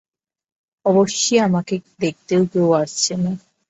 অবশ্যি 0.85 1.33
আমাকে 1.47 1.73
দেখতেও 1.99 2.43
কেউ 2.51 2.67
আসছে 2.81 3.13
না। 3.15 3.31